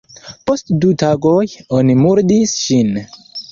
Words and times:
Post 0.51 0.73
du 0.85 0.89
tagoj, 1.03 1.43
oni 1.81 1.99
murdis 2.01 2.57
ŝin. 2.65 2.93